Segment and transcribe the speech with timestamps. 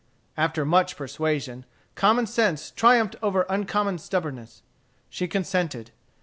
[0.35, 1.63] After much persuasion,
[1.93, 4.63] common sense triumphed over uncommon stubbornness.
[5.11, 5.91] She consented.